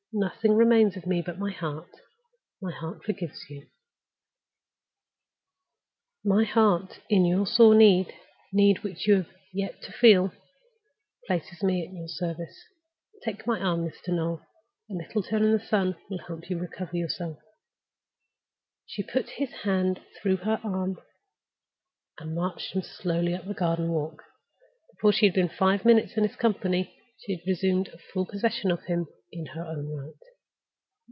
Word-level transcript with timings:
Nothing 0.13 0.55
remains 0.57 0.97
of 0.97 1.07
me 1.07 1.21
but 1.25 1.39
my 1.39 1.51
heart. 1.51 1.87
My 2.61 2.73
heart 2.73 3.01
forgives 3.05 3.49
you; 3.49 3.67
my 6.21 6.43
heart, 6.43 6.99
in 7.09 7.23
your 7.23 7.47
sore 7.47 7.73
need—need 7.75 8.83
which 8.83 9.07
you 9.07 9.15
have 9.15 9.29
yet 9.53 9.81
to 9.83 9.93
feel 9.93 10.33
places 11.27 11.63
me 11.63 11.87
at 11.87 11.93
your 11.93 12.09
service. 12.09 12.57
Take 13.23 13.47
my 13.47 13.61
arm, 13.61 13.87
Mr. 13.87 14.09
Noel. 14.09 14.45
A 14.89 14.95
little 14.95 15.23
turn 15.23 15.43
in 15.45 15.53
the 15.53 15.65
sun 15.65 15.95
will 16.09 16.17
help 16.27 16.49
you 16.49 16.57
to 16.57 16.61
recover 16.61 16.97
yourself." 16.97 17.37
She 18.85 19.03
put 19.03 19.29
his 19.29 19.53
hand 19.63 20.01
through 20.21 20.37
her 20.43 20.59
arm 20.61 20.97
and 22.19 22.35
marched 22.35 22.73
him 22.73 22.81
slowly 22.81 23.33
up 23.33 23.45
the 23.47 23.53
garden 23.53 23.93
walk. 23.93 24.21
Before 24.93 25.13
she 25.13 25.25
had 25.25 25.35
been 25.35 25.47
five 25.47 25.85
minutes 25.85 26.17
in 26.17 26.23
his 26.25 26.35
company, 26.35 26.97
she 27.25 27.33
had 27.37 27.47
resumed 27.47 27.87
full 28.11 28.25
possession 28.25 28.71
of 28.71 28.83
him 28.85 29.05
in 29.31 29.45
her 29.45 29.63
own 29.63 29.87
right. 29.95 30.11